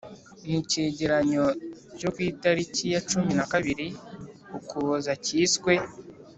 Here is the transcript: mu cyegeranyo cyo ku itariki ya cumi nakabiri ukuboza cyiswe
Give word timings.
mu 0.49 0.59
cyegeranyo 0.69 1.45
cyo 1.97 2.09
ku 2.13 2.19
itariki 2.31 2.85
ya 2.93 3.01
cumi 3.09 3.31
nakabiri 3.37 3.87
ukuboza 4.57 5.13
cyiswe 5.25 5.73